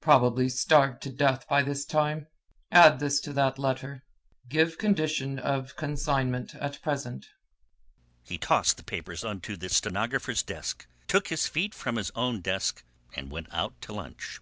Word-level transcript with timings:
"Probably 0.00 0.48
starved 0.48 1.02
to 1.02 1.10
death 1.10 1.46
by 1.48 1.62
this 1.62 1.84
time! 1.84 2.28
Add 2.72 2.98
this 2.98 3.20
to 3.20 3.32
that 3.34 3.58
letter: 3.58 4.04
'Give 4.48 4.78
condition 4.78 5.38
of 5.38 5.76
consignment 5.76 6.54
at 6.54 6.80
present.'" 6.80 7.26
He 8.22 8.38
tossed 8.38 8.78
the 8.78 8.82
papers 8.82 9.22
on 9.22 9.42
to 9.42 9.54
the 9.54 9.68
stenographer's 9.68 10.42
desk, 10.42 10.86
took 11.08 11.28
his 11.28 11.46
feet 11.46 11.74
from 11.74 11.96
his 11.96 12.10
own 12.12 12.40
desk 12.40 12.84
and 13.14 13.30
went 13.30 13.48
out 13.52 13.78
to 13.82 13.92
lunch. 13.92 14.40